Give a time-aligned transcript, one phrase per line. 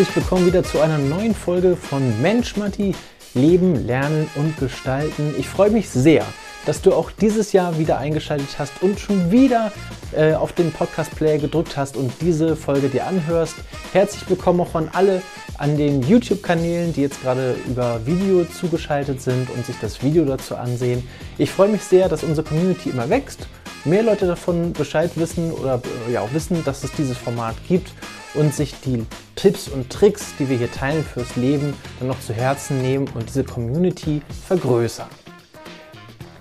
[0.00, 2.94] herzlich willkommen wieder zu einer neuen Folge von Mensch Matti,
[3.34, 5.34] Leben, Lernen und Gestalten.
[5.36, 6.24] Ich freue mich sehr,
[6.64, 9.72] dass du auch dieses Jahr wieder eingeschaltet hast und schon wieder
[10.16, 13.56] äh, auf den Podcast-Player gedrückt hast und diese Folge dir anhörst.
[13.92, 15.20] Herzlich willkommen auch an alle
[15.58, 20.56] an den YouTube-Kanälen, die jetzt gerade über Video zugeschaltet sind und sich das Video dazu
[20.56, 21.06] ansehen.
[21.36, 23.48] Ich freue mich sehr, dass unsere Community immer wächst,
[23.84, 27.92] mehr Leute davon Bescheid wissen oder äh, ja auch wissen, dass es dieses Format gibt
[28.34, 29.04] und sich die
[29.36, 33.28] Tipps und Tricks, die wir hier teilen fürs Leben, dann noch zu Herzen nehmen und
[33.28, 35.08] diese Community vergrößern.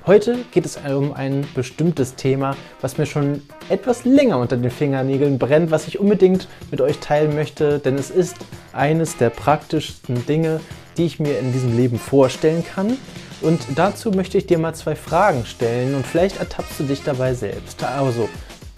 [0.05, 5.37] Heute geht es um ein bestimmtes Thema, was mir schon etwas länger unter den Fingernägeln
[5.37, 8.37] brennt, was ich unbedingt mit euch teilen möchte, denn es ist
[8.73, 10.61] eines der praktischsten Dinge,
[10.97, 12.97] die ich mir in diesem Leben vorstellen kann.
[13.41, 17.33] Und dazu möchte ich dir mal zwei Fragen stellen und vielleicht ertappst du dich dabei
[17.33, 17.83] selbst.
[17.83, 18.27] Also,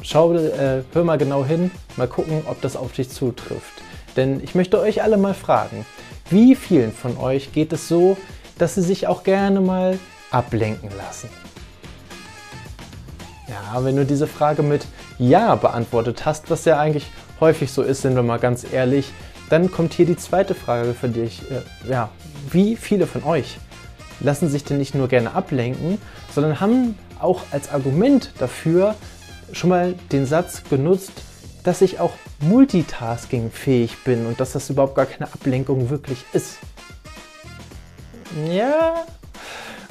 [0.01, 3.81] schau, äh, hör mal genau hin, mal gucken, ob das auf dich zutrifft.
[4.15, 5.85] Denn ich möchte euch alle mal fragen,
[6.29, 8.17] wie vielen von euch geht es so,
[8.57, 9.97] dass sie sich auch gerne mal
[10.31, 11.29] ablenken lassen?
[13.47, 14.85] Ja, wenn du diese Frage mit
[15.17, 17.07] Ja beantwortet hast, was ja eigentlich
[17.39, 19.11] häufig so ist, sind wir mal ganz ehrlich,
[19.49, 21.41] dann kommt hier die zweite Frage für dich.
[21.51, 22.09] Äh, ja,
[22.49, 23.57] wie viele von euch
[24.21, 25.97] lassen sich denn nicht nur gerne ablenken,
[26.33, 28.95] sondern haben auch als Argument dafür
[29.53, 31.11] schon mal den Satz genutzt,
[31.63, 36.57] dass ich auch multitaskingfähig bin und dass das überhaupt gar keine Ablenkung wirklich ist.
[38.51, 39.05] Ja,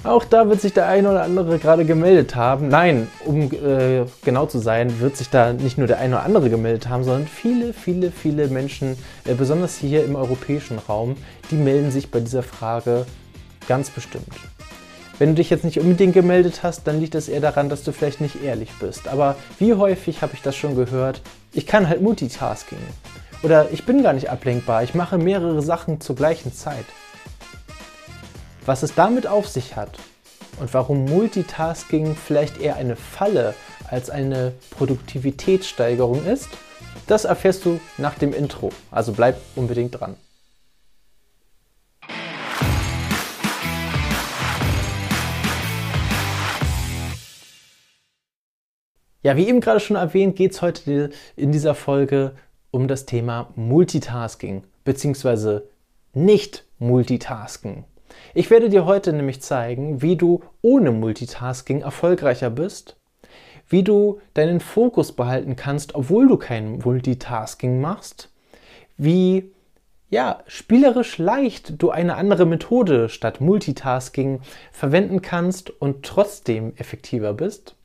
[0.02, 2.68] auch da wird sich der eine oder andere gerade gemeldet haben.
[2.68, 6.48] Nein, um äh, genau zu sein, wird sich da nicht nur der eine oder andere
[6.48, 11.16] gemeldet haben, sondern viele, viele, viele Menschen, äh, besonders hier im europäischen Raum,
[11.50, 13.04] die melden sich bei dieser Frage
[13.68, 14.24] ganz bestimmt.
[15.20, 17.92] Wenn du dich jetzt nicht unbedingt gemeldet hast, dann liegt es eher daran, dass du
[17.92, 19.06] vielleicht nicht ehrlich bist.
[19.06, 21.20] Aber wie häufig habe ich das schon gehört?
[21.52, 22.78] Ich kann halt Multitasking.
[23.42, 26.86] Oder ich bin gar nicht ablenkbar, ich mache mehrere Sachen zur gleichen Zeit.
[28.64, 29.98] Was es damit auf sich hat
[30.58, 33.52] und warum Multitasking vielleicht eher eine Falle
[33.90, 36.48] als eine Produktivitätssteigerung ist,
[37.06, 38.70] das erfährst du nach dem Intro.
[38.90, 40.16] Also bleib unbedingt dran.
[49.22, 52.32] Ja, wie eben gerade schon erwähnt, geht es heute in dieser Folge
[52.70, 55.60] um das Thema Multitasking bzw.
[56.14, 57.84] nicht Multitasking.
[58.32, 62.96] Ich werde dir heute nämlich zeigen, wie du ohne Multitasking erfolgreicher bist,
[63.68, 68.32] wie du deinen Fokus behalten kannst, obwohl du kein Multitasking machst,
[68.96, 69.52] wie
[70.08, 74.40] ja, spielerisch leicht du eine andere Methode statt Multitasking
[74.72, 77.76] verwenden kannst und trotzdem effektiver bist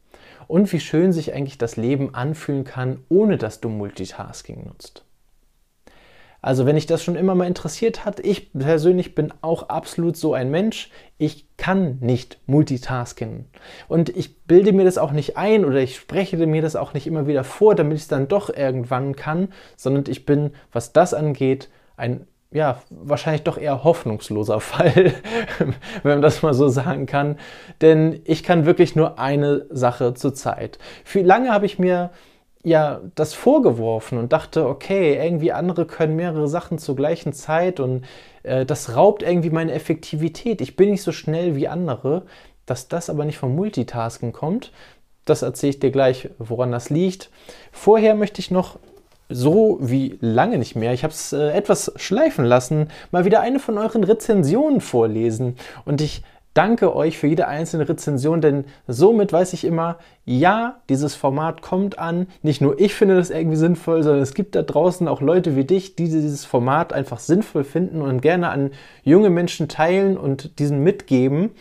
[0.48, 5.06] und wie schön sich eigentlich das Leben anfühlen kann, ohne dass du Multitasking nutzt.
[6.46, 10.36] Also wenn dich das schon immer mal interessiert hat, ich persönlich bin auch absolut so
[10.36, 10.92] ein Mensch.
[11.18, 13.46] Ich kann nicht multitasken.
[13.88, 17.08] Und ich bilde mir das auch nicht ein oder ich spreche mir das auch nicht
[17.08, 21.16] immer wieder vor, damit ich es dann doch irgendwann kann, sondern ich bin, was das
[21.16, 25.14] angeht, ein ja, wahrscheinlich doch eher hoffnungsloser Fall,
[26.04, 27.38] wenn man das mal so sagen kann.
[27.82, 30.80] Denn ich kann wirklich nur eine Sache zur Zeit.
[31.04, 32.12] Für lange habe ich mir
[32.64, 38.06] ja das vorgeworfen und dachte, okay, irgendwie andere können mehrere Sachen zur gleichen Zeit und
[38.44, 40.62] äh, das raubt irgendwie meine Effektivität.
[40.62, 42.24] Ich bin nicht so schnell wie andere.
[42.66, 44.72] Dass das aber nicht vom Multitasken kommt,
[45.24, 47.30] das erzähle ich dir gleich, woran das liegt.
[47.72, 48.80] Vorher möchte ich noch
[49.30, 53.60] so wie lange nicht mehr, ich habe es äh, etwas schleifen lassen, mal wieder eine
[53.60, 55.56] von euren Rezensionen vorlesen.
[55.86, 56.24] Und ich
[56.56, 62.00] danke euch für jede einzelne Rezension, denn somit weiß ich immer, ja, dieses Format kommt
[62.00, 62.28] an.
[62.44, 65.66] Nicht nur ich finde das irgendwie sinnvoll, sondern es gibt da draußen auch Leute wie
[65.66, 68.72] dich, die dieses Format einfach sinnvoll finden und gerne an
[69.04, 71.52] junge Menschen teilen und diesen mitgeben.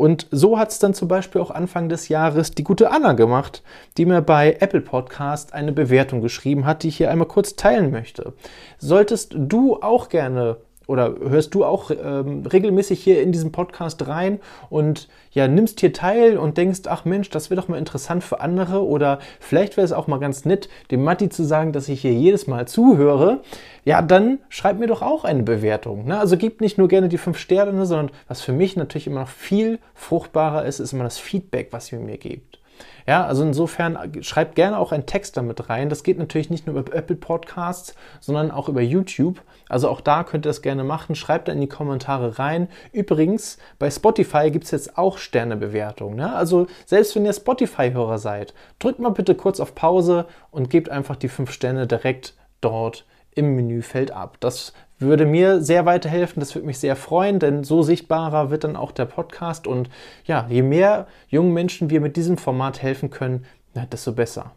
[0.00, 3.62] Und so hat es dann zum Beispiel auch Anfang des Jahres die gute Anna gemacht,
[3.98, 7.90] die mir bei Apple Podcast eine Bewertung geschrieben hat, die ich hier einmal kurz teilen
[7.90, 8.32] möchte.
[8.78, 10.56] Solltest du auch gerne
[10.90, 14.40] oder hörst du auch ähm, regelmäßig hier in diesem Podcast rein
[14.70, 18.40] und ja, nimmst hier teil und denkst, ach Mensch, das wäre doch mal interessant für
[18.40, 22.00] andere oder vielleicht wäre es auch mal ganz nett, dem Matti zu sagen, dass ich
[22.00, 23.40] hier jedes Mal zuhöre,
[23.84, 26.06] ja, dann schreib mir doch auch eine Bewertung.
[26.06, 26.18] Ne?
[26.18, 29.28] Also gib nicht nur gerne die fünf Sterne, sondern was für mich natürlich immer noch
[29.28, 32.59] viel fruchtbarer ist, ist immer das Feedback, was ihr mir gebt.
[33.06, 35.88] Ja, also insofern schreibt gerne auch einen Text damit rein.
[35.88, 39.42] Das geht natürlich nicht nur über Apple Podcasts, sondern auch über YouTube.
[39.68, 41.14] Also auch da könnt ihr das gerne machen.
[41.14, 42.68] Schreibt da in die Kommentare rein.
[42.92, 46.16] Übrigens, bei Spotify gibt es jetzt auch Sternebewertungen.
[46.16, 46.34] Ne?
[46.34, 51.16] Also selbst wenn ihr Spotify-Hörer seid, drückt mal bitte kurz auf Pause und gebt einfach
[51.16, 54.36] die fünf Sterne direkt dort im Menüfeld ab.
[54.40, 58.76] Das würde mir sehr weiterhelfen, das würde mich sehr freuen, denn so sichtbarer wird dann
[58.76, 59.88] auch der Podcast und
[60.24, 63.44] ja, je mehr jungen Menschen wir mit diesem Format helfen können,
[63.90, 64.52] desto besser.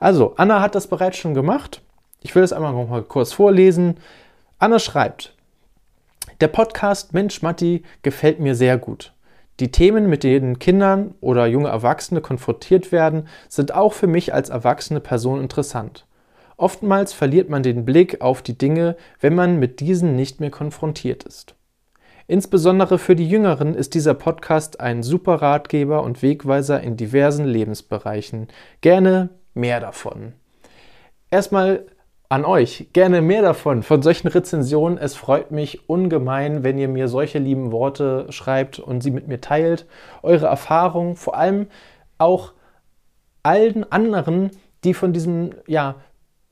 [0.00, 1.82] Also, Anna hat das bereits schon gemacht.
[2.20, 3.98] Ich will das einmal noch mal kurz vorlesen.
[4.58, 5.34] Anna schreibt,
[6.40, 9.12] der Podcast Mensch Matti gefällt mir sehr gut.
[9.60, 14.50] Die Themen, mit denen Kindern oder junge Erwachsene konfrontiert werden, sind auch für mich als
[14.50, 16.06] erwachsene Person interessant.
[16.58, 21.22] Oftmals verliert man den Blick auf die Dinge, wenn man mit diesen nicht mehr konfrontiert
[21.22, 21.54] ist.
[22.26, 28.48] Insbesondere für die Jüngeren ist dieser Podcast ein super Ratgeber und Wegweiser in diversen Lebensbereichen.
[28.80, 30.32] Gerne mehr davon.
[31.30, 31.86] Erstmal
[32.28, 34.98] an euch, gerne mehr davon, von solchen Rezensionen.
[34.98, 39.40] Es freut mich ungemein, wenn ihr mir solche lieben Worte schreibt und sie mit mir
[39.40, 39.86] teilt.
[40.22, 41.68] Eure Erfahrungen, vor allem
[42.18, 42.52] auch
[43.44, 44.50] allen anderen,
[44.84, 45.94] die von diesem ja,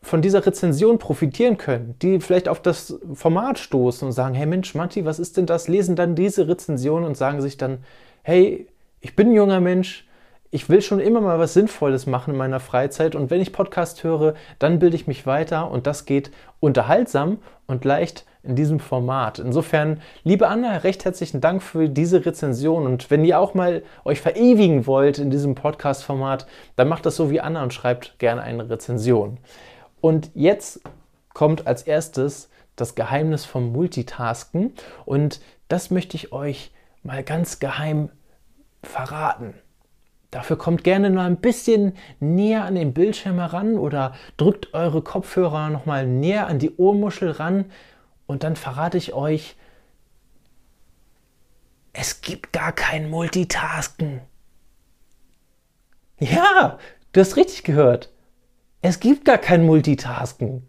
[0.07, 4.73] von dieser Rezension profitieren können, die vielleicht auf das Format stoßen und sagen, hey Mensch,
[4.77, 5.67] Matti, was ist denn das?
[5.67, 7.79] Lesen dann diese Rezension und sagen sich dann,
[8.23, 8.69] hey,
[9.01, 10.07] ich bin ein junger Mensch,
[10.53, 14.05] ich will schon immer mal was Sinnvolles machen in meiner Freizeit und wenn ich Podcast
[14.05, 16.31] höre, dann bilde ich mich weiter und das geht
[16.61, 19.41] unterhaltsam und leicht in diesem Format.
[19.41, 24.21] Insofern, liebe Anna, recht herzlichen Dank für diese Rezension und wenn ihr auch mal euch
[24.21, 28.71] verewigen wollt in diesem Podcast-Format, dann macht das so wie Anna und schreibt gerne eine
[28.71, 29.39] Rezension.
[30.07, 30.83] Und jetzt
[31.35, 34.73] kommt als erstes das Geheimnis vom Multitasken
[35.05, 36.71] und das möchte ich euch
[37.03, 38.11] mal ganz geheim
[38.85, 39.55] verraten.
[40.31, 45.71] Dafür kommt gerne noch ein bisschen näher an den Bildschirm heran oder drückt eure Kopfhörer
[45.71, 47.65] noch mal näher an die Ohrmuschel ran
[48.29, 49.57] und dann verrate ich euch,
[51.93, 54.21] es gibt gar kein Multitasken.
[56.21, 56.79] Ja,
[57.11, 58.13] du hast richtig gehört.
[58.89, 60.63] Es gibt gar kein Multitasken.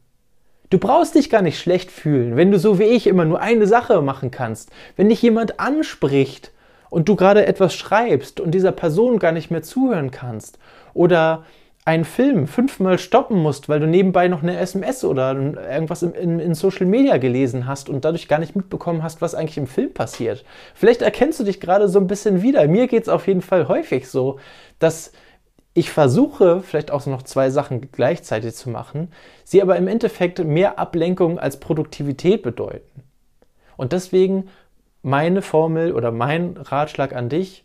[0.72, 3.68] Du brauchst dich gar nicht schlecht fühlen, wenn du so wie ich immer nur eine
[3.68, 4.72] Sache machen kannst.
[4.96, 6.52] Wenn dich jemand anspricht
[6.90, 10.58] und du gerade etwas schreibst und dieser Person gar nicht mehr zuhören kannst.
[10.96, 11.46] Oder
[11.86, 16.40] einen Film fünfmal stoppen musst, weil du nebenbei noch eine SMS oder irgendwas in, in,
[16.40, 19.94] in, Social Media gelesen hast und dadurch gar nicht mitbekommen hast, was eigentlich im Film
[19.94, 20.44] passiert.
[20.74, 22.68] Vielleicht erkennst du dich gerade so ein bisschen wieder.
[22.68, 24.40] Mir geht es auf jeden Fall häufig so,
[24.80, 25.12] dass
[25.78, 29.12] ich versuche vielleicht auch noch zwei Sachen gleichzeitig zu machen,
[29.44, 33.04] sie aber im Endeffekt mehr Ablenkung als Produktivität bedeuten.
[33.76, 34.50] Und deswegen
[35.04, 37.64] meine Formel oder mein Ratschlag an dich,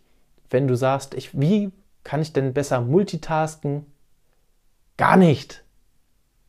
[0.50, 1.72] wenn du sagst, ich, wie
[2.04, 3.86] kann ich denn besser multitasken?
[4.98, 5.64] Gar nicht.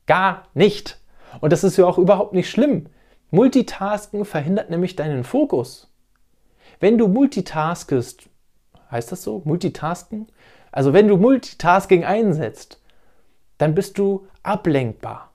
[0.06, 1.00] Gar nicht.
[1.40, 2.88] Und das ist ja auch überhaupt nicht schlimm.
[3.32, 5.90] Multitasken verhindert nämlich deinen Fokus.
[6.82, 8.24] Wenn du multitaskest,
[8.92, 9.42] heißt das so?
[9.46, 10.28] Multitasken?
[10.74, 12.82] Also wenn du Multitasking einsetzt,
[13.60, 15.32] dann bist du ablenkbar.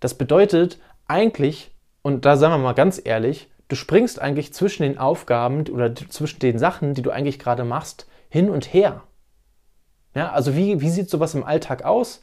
[0.00, 4.98] Das bedeutet eigentlich, und da sagen wir mal ganz ehrlich, du springst eigentlich zwischen den
[4.98, 9.02] Aufgaben oder zwischen den Sachen, die du eigentlich gerade machst, hin und her.
[10.14, 12.20] Ja, also wie, wie sieht sowas im Alltag aus?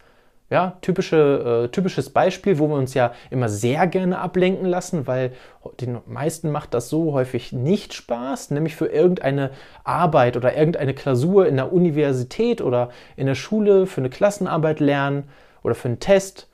[0.52, 5.32] Ja, typische, äh, typisches Beispiel, wo wir uns ja immer sehr gerne ablenken lassen, weil
[5.80, 9.52] den meisten macht das so häufig nicht Spaß, nämlich für irgendeine
[9.86, 15.30] Arbeit oder irgendeine Klausur in der Universität oder in der Schule, für eine Klassenarbeit lernen
[15.64, 16.50] oder für einen Test.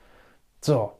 [0.60, 0.92] So,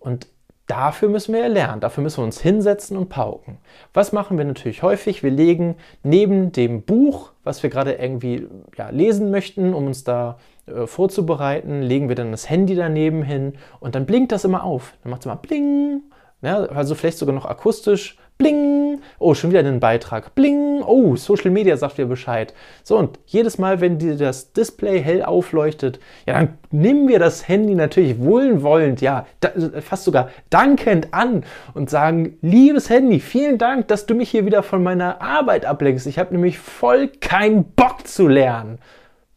[0.00, 0.26] und
[0.66, 3.58] Dafür müssen wir lernen, dafür müssen wir uns hinsetzen und pauken.
[3.94, 5.22] Was machen wir natürlich häufig?
[5.22, 10.38] Wir legen neben dem Buch, was wir gerade irgendwie ja, lesen möchten, um uns da
[10.66, 14.94] äh, vorzubereiten, legen wir dann das Handy daneben hin und dann blinkt das immer auf.
[15.02, 16.02] Dann macht es immer bling,
[16.42, 19.00] ja, also vielleicht sogar noch akustisch Bling!
[19.18, 20.34] Oh, schon wieder einen Beitrag.
[20.34, 20.82] Bling!
[20.82, 22.52] Oh, Social Media sagt dir Bescheid.
[22.82, 27.48] So, und jedes Mal, wenn dir das Display hell aufleuchtet, ja, dann nehmen wir das
[27.48, 33.88] Handy natürlich wohlwollend, ja, da, fast sogar dankend an und sagen, liebes Handy, vielen Dank,
[33.88, 36.06] dass du mich hier wieder von meiner Arbeit ablenkst.
[36.06, 38.78] Ich habe nämlich voll keinen Bock zu lernen.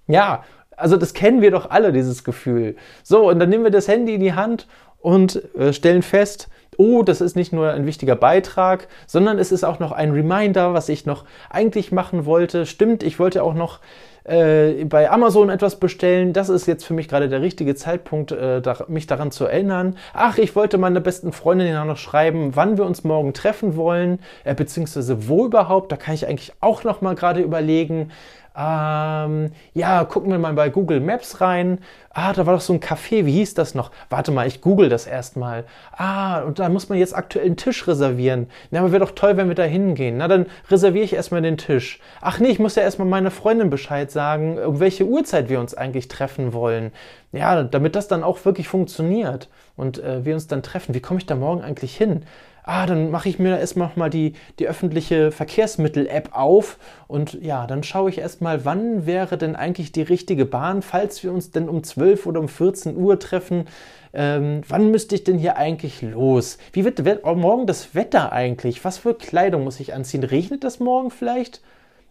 [0.08, 0.44] Ja,
[0.80, 2.76] also das kennen wir doch alle, dieses Gefühl.
[3.04, 4.68] So, und dann nehmen wir das Handy in die Hand
[5.02, 9.66] und äh, stellen fest, oh, das ist nicht nur ein wichtiger Beitrag, sondern es ist
[9.66, 12.66] auch noch ein Reminder, was ich noch eigentlich machen wollte.
[12.66, 13.80] Stimmt, ich wollte auch noch
[14.24, 16.32] äh, bei Amazon etwas bestellen.
[16.32, 19.98] Das ist jetzt für mich gerade der richtige Zeitpunkt, äh, da, mich daran zu erinnern.
[20.14, 24.20] Ach, ich wollte meiner besten Freundin ja noch schreiben, wann wir uns morgen treffen wollen,
[24.46, 25.92] äh, beziehungsweise wo überhaupt.
[25.92, 28.12] Da kann ich eigentlich auch noch mal gerade überlegen.
[28.56, 31.80] Ähm, ja, gucken wir mal bei Google Maps rein.
[32.12, 33.92] Ah, da war doch so ein Café, wie hieß das noch?
[34.10, 35.66] Warte mal, ich google das erstmal.
[35.92, 38.48] Ah, und da muss man jetzt aktuell einen Tisch reservieren.
[38.72, 40.18] Na, aber wäre doch toll, wenn wir da hingehen.
[40.18, 42.00] Na, dann reserviere ich erstmal den Tisch.
[42.22, 45.76] Ach nee, ich muss ja erstmal meiner Freundin Bescheid sagen, um welche Uhrzeit wir uns
[45.76, 46.92] eigentlich treffen wollen.
[47.32, 50.96] Ja, damit das dann auch wirklich funktioniert und äh, wir uns dann treffen.
[50.96, 52.24] Wie komme ich da morgen eigentlich hin?
[52.70, 57.82] Ah, dann mache ich mir erstmal mal die, die öffentliche Verkehrsmittel-App auf und ja, dann
[57.82, 61.84] schaue ich erstmal, wann wäre denn eigentlich die richtige Bahn, falls wir uns denn um
[61.84, 63.66] 12 oder um 14 Uhr treffen.
[64.14, 66.60] Ähm, wann müsste ich denn hier eigentlich los?
[66.72, 68.86] Wie wird morgen das Wetter eigentlich?
[68.86, 70.24] Was für Kleidung muss ich anziehen?
[70.24, 71.62] Regnet das morgen vielleicht?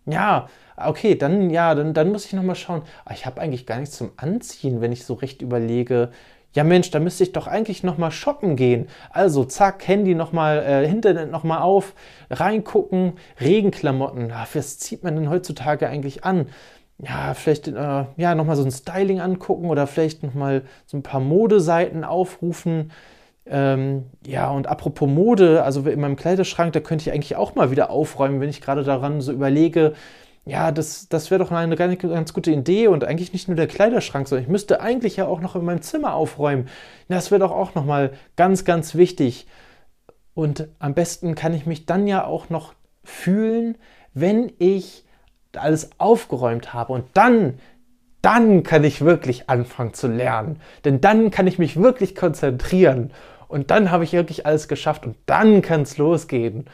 [0.07, 2.83] Ja, okay, dann ja, dann, dann muss ich nochmal schauen.
[3.05, 6.11] Ah, ich habe eigentlich gar nichts zum Anziehen, wenn ich so recht überlege
[6.59, 8.89] ja Mensch, da müsste ich doch eigentlich nochmal shoppen gehen.
[9.11, 11.95] Also zack, Handy nochmal, äh, Internet nochmal auf,
[12.31, 14.31] reingucken, Regenklamotten.
[14.31, 16.49] Ja, was zieht man denn heutzutage eigentlich an?
[16.99, 21.21] Ja, vielleicht äh, ja, nochmal so ein Styling angucken oder vielleicht nochmal so ein paar
[21.21, 22.91] Modeseiten aufrufen.
[23.47, 27.71] Ähm, ja, und apropos Mode, also in meinem Kleiderschrank, da könnte ich eigentlich auch mal
[27.71, 29.93] wieder aufräumen, wenn ich gerade daran so überlege,
[30.49, 33.67] ja, das, das wäre doch eine ganz, ganz gute Idee und eigentlich nicht nur der
[33.67, 36.69] Kleiderschrank, sondern ich müsste eigentlich ja auch noch in meinem Zimmer aufräumen.
[37.09, 39.47] Das wäre doch auch nochmal ganz, ganz wichtig.
[40.33, 42.73] Und am besten kann ich mich dann ja auch noch
[43.05, 43.77] fühlen,
[44.15, 45.05] wenn ich
[45.55, 47.59] alles aufgeräumt habe und dann,
[48.23, 50.61] dann kann ich wirklich anfangen zu lernen.
[50.87, 53.11] Denn dann kann ich mich wirklich konzentrieren
[53.49, 56.67] und dann habe ich wirklich alles geschafft und dann kann es losgehen.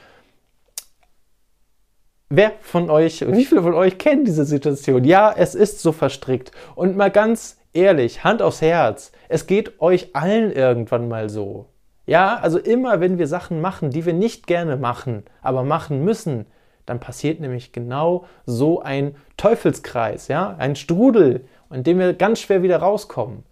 [2.31, 5.05] Wer von euch, wie viele von euch kennen diese Situation?
[5.05, 6.53] Ja, es ist so verstrickt.
[6.75, 11.67] Und mal ganz ehrlich, Hand aufs Herz, es geht euch allen irgendwann mal so.
[12.07, 16.47] Ja, also immer wenn wir Sachen machen, die wir nicht gerne machen, aber machen müssen,
[16.87, 22.63] dann passiert nämlich genau so ein Teufelskreis, ja, ein Strudel, in dem wir ganz schwer
[22.63, 23.45] wieder rauskommen.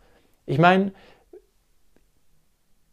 [0.44, 0.92] Ich meine,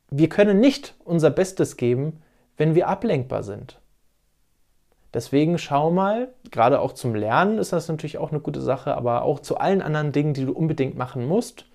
[0.10, 2.22] wir können nicht unser Bestes geben,
[2.58, 3.80] wenn wir ablenkbar sind.
[5.14, 9.24] Deswegen schau mal, gerade auch zum Lernen ist das natürlich auch eine gute Sache, aber
[9.24, 11.66] auch zu allen anderen Dingen, die du unbedingt machen musst.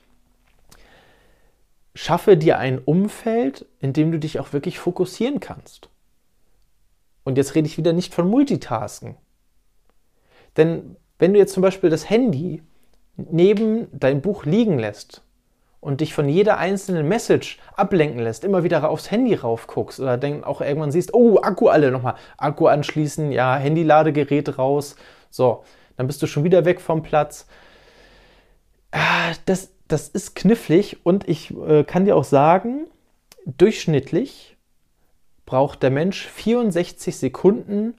[1.96, 5.88] Schaffe dir ein Umfeld, in dem du dich auch wirklich fokussieren kannst.
[7.24, 9.16] Und jetzt rede ich wieder nicht von Multitasken.
[10.56, 12.62] Denn wenn du jetzt zum Beispiel das Handy
[13.16, 15.22] neben dein Buch liegen lässt
[15.84, 20.42] und dich von jeder einzelnen Message ablenken lässt, immer wieder aufs Handy raufguckst oder dann
[20.42, 24.96] auch irgendwann siehst, oh, Akku alle nochmal, Akku anschließen, ja, Handy-Ladegerät raus,
[25.28, 25.62] so,
[25.98, 27.46] dann bist du schon wieder weg vom Platz.
[28.92, 32.86] Ah, das, das ist knifflig und ich äh, kann dir auch sagen,
[33.44, 34.56] durchschnittlich
[35.44, 37.94] braucht der Mensch 64 Sekunden,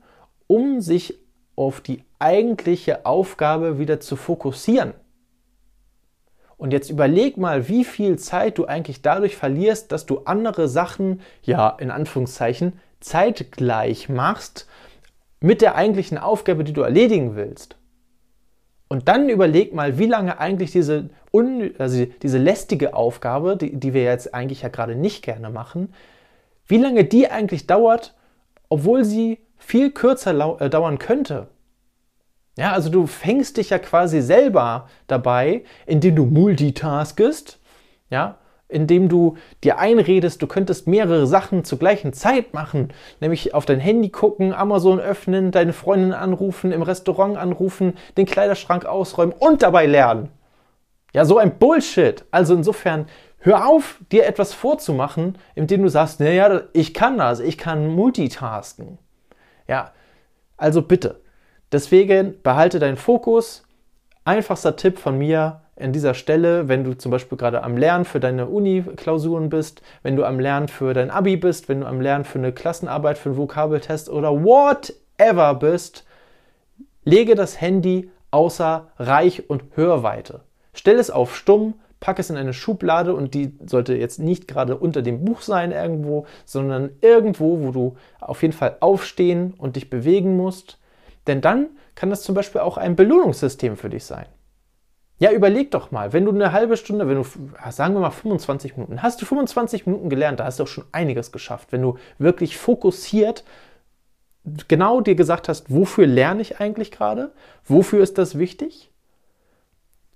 [0.47, 1.19] um sich
[1.55, 4.93] auf die eigentliche Aufgabe wieder zu fokussieren.
[6.57, 11.21] Und jetzt überleg mal, wie viel Zeit du eigentlich dadurch verlierst, dass du andere Sachen,
[11.43, 14.67] ja, in Anführungszeichen, zeitgleich machst
[15.41, 17.77] mit der eigentlichen Aufgabe, die du erledigen willst.
[18.87, 23.93] Und dann überleg mal, wie lange eigentlich diese, un, also diese lästige Aufgabe, die, die
[23.93, 25.93] wir jetzt eigentlich ja gerade nicht gerne machen,
[26.67, 28.15] wie lange die eigentlich dauert,
[28.69, 31.47] obwohl sie viel kürzer äh, dauern könnte.
[32.57, 37.59] Ja, also du fängst dich ja quasi selber dabei, indem du multitaskest,
[38.09, 43.65] ja, indem du dir einredest, du könntest mehrere Sachen zur gleichen Zeit machen, nämlich auf
[43.65, 49.61] dein Handy gucken, Amazon öffnen, deine Freundin anrufen, im Restaurant anrufen, den Kleiderschrank ausräumen und
[49.61, 50.29] dabei lernen.
[51.13, 52.25] Ja, so ein Bullshit.
[52.31, 53.05] Also insofern,
[53.39, 58.97] hör auf, dir etwas vorzumachen, indem du sagst, naja, ich kann das, ich kann multitasken.
[59.67, 59.91] Ja,
[60.57, 61.21] also bitte,
[61.71, 63.63] Deswegen behalte deinen Fokus.
[64.23, 68.19] Einfachster Tipp von mir an dieser Stelle, wenn du zum Beispiel gerade am Lernen für
[68.19, 72.23] deine Uni-Klausuren bist, wenn du am Lernen für dein Abi bist, wenn du am Lernen
[72.23, 76.05] für eine Klassenarbeit, für einen Vokabeltest oder whatever bist,
[77.03, 80.41] lege das Handy außer Reich- und Hörweite.
[80.73, 84.77] Stell es auf Stumm, pack es in eine Schublade und die sollte jetzt nicht gerade
[84.77, 89.89] unter dem Buch sein irgendwo, sondern irgendwo, wo du auf jeden Fall aufstehen und dich
[89.89, 90.77] bewegen musst
[91.27, 94.25] denn dann kann das zum Beispiel auch ein Belohnungssystem für dich sein.
[95.17, 97.25] Ja, überleg doch mal, wenn du eine halbe Stunde, wenn du,
[97.71, 100.83] sagen wir mal 25 Minuten, hast du 25 Minuten gelernt, da hast du auch schon
[100.91, 101.71] einiges geschafft.
[101.71, 103.45] Wenn du wirklich fokussiert
[104.67, 107.31] genau dir gesagt hast, wofür lerne ich eigentlich gerade?
[107.63, 108.91] Wofür ist das wichtig?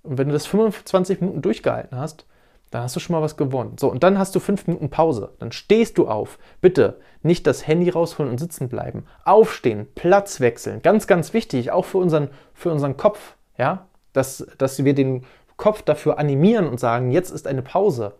[0.02, 2.26] Und wenn du das 25 Minuten durchgehalten hast,
[2.70, 3.76] dann hast du schon mal was gewonnen.
[3.78, 5.32] So, und dann hast du fünf Minuten Pause.
[5.38, 6.38] Dann stehst du auf.
[6.60, 9.04] Bitte nicht das Handy rausholen und sitzen bleiben.
[9.24, 10.82] Aufstehen, Platz wechseln.
[10.82, 15.24] Ganz, ganz wichtig, auch für unseren, für unseren Kopf, ja, dass, dass wir den
[15.56, 18.14] Kopf dafür animieren und sagen, jetzt ist eine Pause.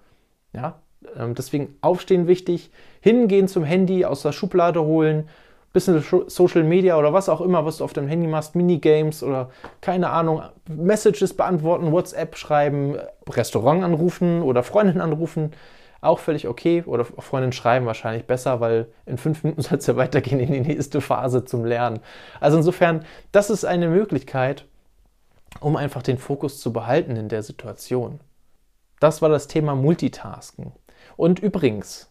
[0.52, 0.82] Ja,
[1.16, 5.28] Ähm, deswegen aufstehen wichtig, hingehen zum Handy, aus der Schublade holen,
[5.72, 9.50] bisschen Social Media oder was auch immer, was du auf deinem Handy machst, Minigames oder
[9.80, 12.96] keine Ahnung, Messages beantworten, WhatsApp schreiben,
[13.28, 15.52] Restaurant anrufen oder Freundin anrufen,
[16.00, 16.82] auch völlig okay.
[16.86, 20.60] Oder Freundin schreiben wahrscheinlich besser, weil in fünf Minuten soll es ja weitergehen in die
[20.60, 22.00] nächste Phase zum Lernen.
[22.40, 24.64] Also insofern, das ist eine Möglichkeit,
[25.60, 28.20] um einfach den Fokus zu behalten in der Situation.
[29.00, 30.72] Das war das Thema Multitasken.
[31.16, 32.10] Und übrigens,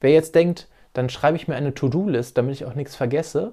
[0.00, 3.52] wer jetzt denkt, dann schreibe ich mir eine To-Do-List, damit ich auch nichts vergesse.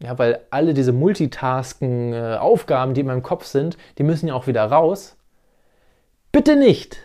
[0.00, 4.46] Ja, weil alle diese Multitasken-Aufgaben, äh, die in meinem Kopf sind, die müssen ja auch
[4.46, 5.16] wieder raus.
[6.30, 6.98] Bitte nicht!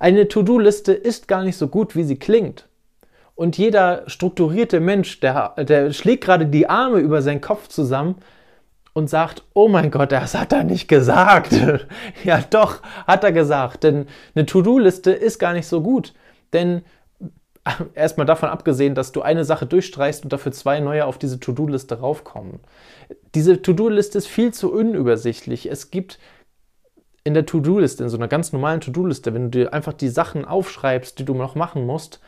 [0.00, 2.68] Eine To-Do-Liste ist gar nicht so gut, wie sie klingt.
[3.34, 8.16] Und jeder strukturierte Mensch, der, der schlägt gerade die Arme über seinen Kopf zusammen
[8.94, 11.52] und sagt, oh mein Gott, das hat er nicht gesagt.
[12.24, 13.84] ja, doch, hat er gesagt.
[13.84, 16.14] Denn eine To-Do-Liste ist gar nicht so gut.
[16.54, 16.82] Denn
[17.94, 22.00] erstmal davon abgesehen, dass du eine Sache durchstreichst und dafür zwei neue auf diese To-Do-Liste
[22.00, 22.60] raufkommen.
[23.34, 25.70] Diese To-Do-Liste ist viel zu unübersichtlich.
[25.70, 26.18] Es gibt
[27.24, 30.44] in der To-Do-Liste, in so einer ganz normalen To-Do-Liste, wenn du dir einfach die Sachen
[30.44, 32.20] aufschreibst, die du noch machen musst,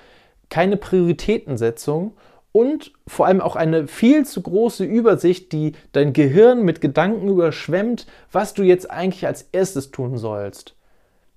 [0.49, 2.17] keine Prioritätensetzung
[2.51, 8.07] und vor allem auch eine viel zu große Übersicht, die dein Gehirn mit Gedanken überschwemmt,
[8.33, 10.75] was du jetzt eigentlich als erstes tun sollst.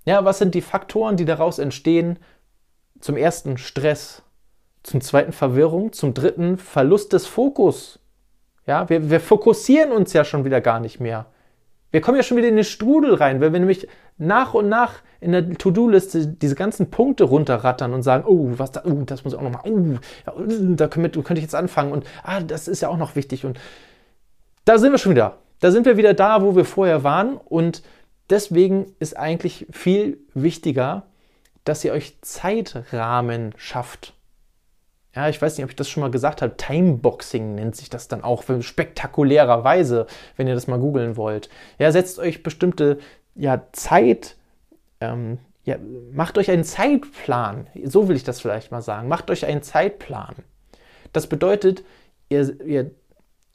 [0.06, 2.18] Ja, was sind die Faktoren, die daraus entstehen?
[3.02, 4.24] Zum ersten Stress,
[4.84, 8.00] zum zweiten Verwirrung, zum dritten Verlust des Fokus.
[8.66, 11.26] Ja, wir, wir fokussieren uns ja schon wieder gar nicht mehr.
[11.92, 15.02] Wir kommen ja schon wieder in den Strudel rein, weil wir nämlich nach und nach
[15.20, 19.34] in der To-Do-Liste diese ganzen Punkte runterrattern und sagen, oh, was da, oh, das muss
[19.34, 20.42] ich auch noch machen, oh,
[20.76, 23.60] da könnte, könnte ich jetzt anfangen und ah, das ist ja auch noch wichtig und
[24.64, 25.38] da sind wir schon wieder.
[25.60, 27.84] Da sind wir wieder da, wo wir vorher waren und
[28.30, 31.04] deswegen ist eigentlich viel wichtiger,
[31.64, 34.14] dass ihr euch Zeitrahmen schafft.
[35.16, 36.56] Ja, ich weiß nicht, ob ich das schon mal gesagt habe.
[36.56, 41.50] Timeboxing nennt sich das dann auch spektakulärerweise, wenn ihr das mal googeln wollt.
[41.80, 43.00] Ja, setzt euch bestimmte
[43.36, 44.38] ja, Zeit,
[45.02, 45.76] ähm, ja,
[46.12, 47.68] macht euch einen Zeitplan.
[47.84, 49.10] So will ich das vielleicht mal sagen.
[49.10, 50.36] Macht euch einen Zeitplan.
[51.12, 51.84] Das bedeutet,
[52.30, 52.92] ihr, ihr,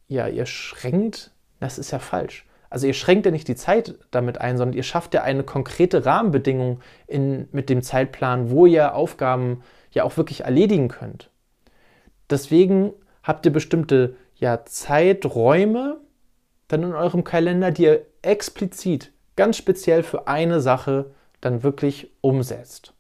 [0.09, 2.45] ja, ihr schränkt, das ist ja falsch.
[2.71, 6.05] Also ihr schränkt ja nicht die Zeit damit ein, sondern ihr schafft ja eine konkrete
[6.05, 11.31] Rahmenbedingung in, mit dem Zeitplan, wo ihr Aufgaben ja auch wirklich erledigen könnt.
[12.29, 16.01] Deswegen habt ihr bestimmte ja, Zeiträume
[16.69, 22.93] dann in eurem Kalender, die ihr explizit, ganz speziell für eine Sache dann wirklich umsetzt.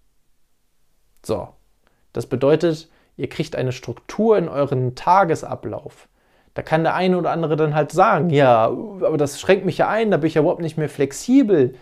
[1.25, 1.49] So,
[2.13, 6.09] das bedeutet, ihr kriegt eine Struktur in euren Tagesablauf.
[6.57, 9.91] Da kann der eine oder andere dann halt sagen, ja, aber das schränkt mich ja
[9.91, 11.75] ein, da bin ich ja überhaupt nicht mehr flexibel.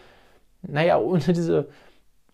[0.62, 1.68] Naja, ohne diese,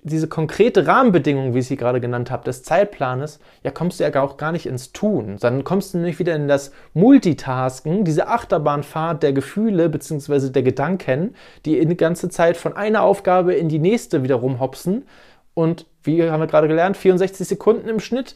[0.03, 4.23] diese konkrete Rahmenbedingung, wie ich sie gerade genannt habe, des Zeitplanes, ja, kommst du ja
[4.23, 5.37] auch gar nicht ins Tun.
[5.39, 10.49] Dann kommst du nämlich wieder in das Multitasken, diese Achterbahnfahrt der Gefühle bzw.
[10.49, 11.35] der Gedanken,
[11.67, 15.05] die die ganze Zeit von einer Aufgabe in die nächste wieder rumhopsen.
[15.53, 18.35] Und wie haben wir gerade gelernt, 64 Sekunden im Schnitt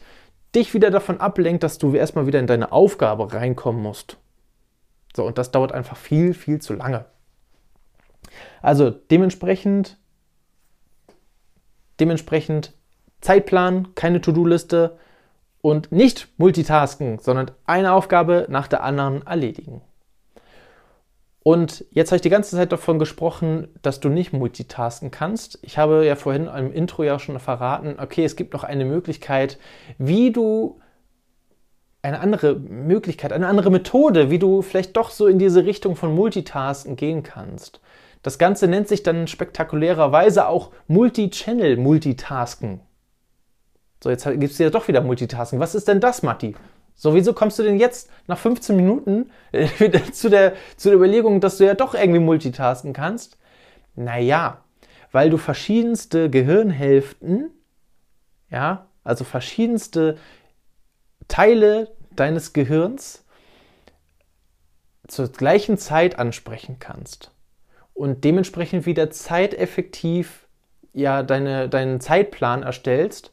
[0.55, 4.17] dich wieder davon ablenkt, dass du erstmal wieder in deine Aufgabe reinkommen musst.
[5.15, 7.05] So, und das dauert einfach viel, viel zu lange.
[8.61, 9.97] Also dementsprechend,
[11.99, 12.73] dementsprechend
[13.21, 14.97] Zeitplan, keine To-Do-Liste
[15.61, 19.81] und nicht Multitasken, sondern eine Aufgabe nach der anderen erledigen.
[21.47, 25.59] Und jetzt habe ich die ganze Zeit davon gesprochen, dass du nicht multitasken kannst.
[25.61, 29.59] Ich habe ja vorhin im Intro ja schon verraten, okay, es gibt noch eine Möglichkeit,
[29.99, 30.79] wie du
[32.01, 36.15] eine andere Möglichkeit, eine andere Methode, wie du vielleicht doch so in diese Richtung von
[36.15, 37.79] Multitasken gehen kannst.
[38.23, 42.79] Das Ganze nennt sich dann spektakulärerweise auch Multi-Channel-Multitasken.
[44.03, 45.59] So, jetzt gibt es ja doch wieder Multitasking.
[45.59, 46.55] Was ist denn das, Matti?
[46.95, 50.97] So, wieso kommst du denn jetzt nach 15 Minuten äh, wieder zu der, zu der
[50.97, 53.37] Überlegung, dass du ja doch irgendwie multitasken kannst?
[53.95, 54.63] Naja,
[55.11, 57.49] weil du verschiedenste Gehirnhälften,
[58.49, 60.17] ja, also verschiedenste
[61.27, 63.25] Teile deines Gehirns
[65.07, 67.31] zur gleichen Zeit ansprechen kannst
[67.93, 70.47] und dementsprechend wieder zeiteffektiv
[70.93, 73.31] ja deine, deinen Zeitplan erstellst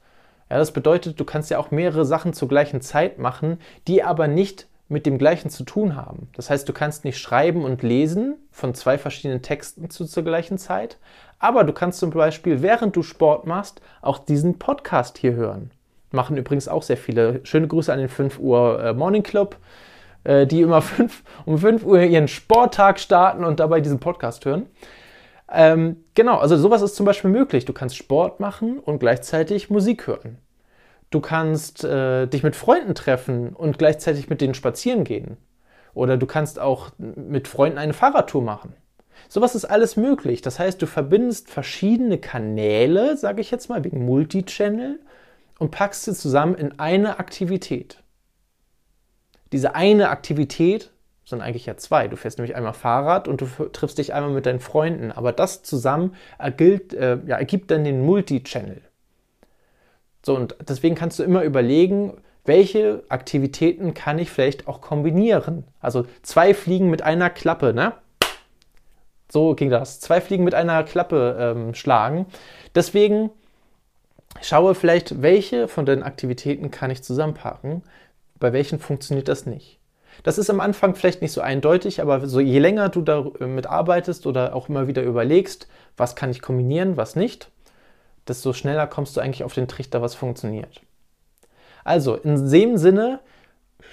[0.53, 4.29] ja, das bedeutet, du kannst ja auch mehrere Sachen zur gleichen Zeit machen, die aber
[4.29, 6.29] nicht mit dem gleichen zu tun haben.
[6.37, 10.59] Das heißt, du kannst nicht schreiben und lesen von zwei verschiedenen Texten zu, zur gleichen
[10.59, 10.99] Zeit,
[11.39, 15.71] aber du kannst zum Beispiel, während du Sport machst, auch diesen Podcast hier hören.
[16.11, 17.41] Machen übrigens auch sehr viele.
[17.45, 19.57] Schöne Grüße an den 5 Uhr äh, Morning Club,
[20.25, 24.67] äh, die immer 5, um 5 Uhr ihren Sporttag starten und dabei diesen Podcast hören.
[25.53, 27.67] Ähm, genau, also sowas ist zum Beispiel möglich.
[27.67, 30.39] Du kannst Sport machen und gleichzeitig Musik hören.
[31.11, 35.37] Du kannst äh, dich mit Freunden treffen und gleichzeitig mit denen spazieren gehen.
[35.93, 38.75] Oder du kannst auch mit Freunden eine Fahrradtour machen.
[39.29, 40.41] Sowas ist alles möglich.
[40.41, 45.01] Das heißt, du verbindest verschiedene Kanäle, sage ich jetzt mal, wegen Multichannel
[45.59, 48.03] und packst sie zusammen in eine Aktivität.
[49.53, 50.92] Diese eine Aktivität
[51.33, 52.07] sind eigentlich ja zwei.
[52.07, 55.11] Du fährst nämlich einmal Fahrrad und du triffst dich einmal mit deinen Freunden.
[55.11, 58.83] Aber das zusammen ergilt, äh, ja, ergibt dann den Multichannel.
[60.25, 65.65] So, und deswegen kannst du immer überlegen, welche Aktivitäten kann ich vielleicht auch kombinieren.
[65.81, 67.95] Also zwei Fliegen mit einer Klappe, ne?
[69.31, 70.01] So ging das.
[70.01, 72.27] Zwei Fliegen mit einer Klappe ähm, schlagen.
[72.75, 73.31] Deswegen
[74.41, 77.83] schaue vielleicht, welche von den Aktivitäten kann ich zusammenpacken,
[78.39, 79.82] bei welchen funktioniert das nicht.
[80.23, 84.27] Das ist am Anfang vielleicht nicht so eindeutig, aber so je länger du damit arbeitest
[84.27, 87.51] oder auch immer wieder überlegst, was kann ich kombinieren, was nicht,
[88.29, 90.81] desto schneller kommst du eigentlich auf den Trichter, was funktioniert.
[91.85, 93.21] Also in dem Sinne,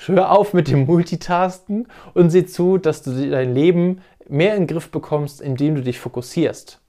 [0.06, 4.68] hör auf mit dem Multitasken und sieh zu, dass du dein Leben mehr in den
[4.68, 6.80] Griff bekommst, indem du dich fokussierst.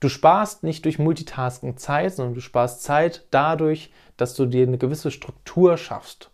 [0.00, 4.78] Du sparst nicht durch Multitasking Zeit, sondern du sparst Zeit dadurch, dass du dir eine
[4.78, 6.30] gewisse Struktur schaffst,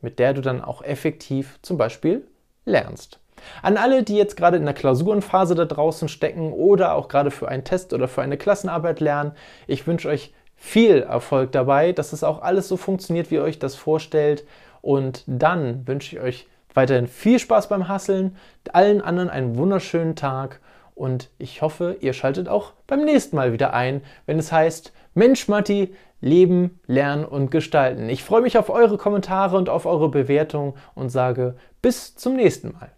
[0.00, 2.26] mit der du dann auch effektiv zum Beispiel
[2.64, 3.18] lernst.
[3.62, 7.48] An alle, die jetzt gerade in der Klausurenphase da draußen stecken oder auch gerade für
[7.48, 9.32] einen Test oder für eine Klassenarbeit lernen,
[9.66, 13.58] ich wünsche euch viel Erfolg dabei, dass es auch alles so funktioniert, wie ihr euch
[13.58, 14.44] das vorstellt.
[14.82, 18.36] Und dann wünsche ich euch weiterhin viel Spaß beim Hasseln,
[18.72, 20.60] allen anderen einen wunderschönen Tag
[21.00, 25.48] und ich hoffe, ihr schaltet auch beim nächsten Mal wieder ein, wenn es heißt Mensch
[25.48, 28.08] Matti, Leben, Lernen und Gestalten.
[28.08, 32.72] Ich freue mich auf eure Kommentare und auf eure Bewertung und sage bis zum nächsten
[32.72, 32.92] Mal.